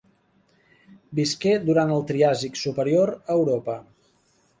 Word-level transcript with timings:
Visqué 1.19 1.53
durant 1.67 1.93
el 1.97 2.01
Triàsic 2.11 2.57
superior 2.61 3.13
a 3.19 3.37
Europa. 3.43 3.77